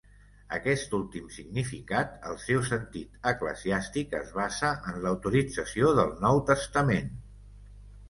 Aquest 0.55 0.95
últim 0.99 1.27
significat, 1.35 2.15
el 2.31 2.39
seu 2.45 2.65
sentit 2.71 3.29
eclesiàstic, 3.33 4.19
es 4.23 4.35
basa 4.41 4.75
en 4.95 5.01
la 5.07 5.15
utilització 5.21 5.97
del 6.03 6.15
Nou 6.29 6.47
Testament. 6.53 7.19